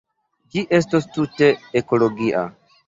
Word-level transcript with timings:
Ĝi 0.55 0.63
estos 0.79 1.07
tute 1.19 1.51
ekologia. 1.85 2.47